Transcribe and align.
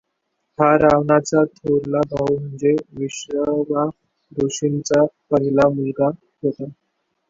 हा 0.59 0.69
रावणाचा 0.77 1.43
थोरला 1.51 1.99
भाऊ 2.11 2.37
म्हणजे 2.37 2.73
विश्रवा 2.97 3.85
ऋषींचा 4.37 5.05
पहीला 5.31 5.69
मुलगा 5.71 6.07
होता. 6.07 6.71